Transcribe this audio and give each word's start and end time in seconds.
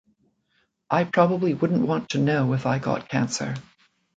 I 0.89 1.03
probably 1.03 1.53
wouldn't 1.53 1.85
want 1.85 2.09
to 2.09 2.17
know 2.17 2.53
if 2.53 2.65
I 2.65 2.79
got 2.79 3.07
cancer. 3.07 3.53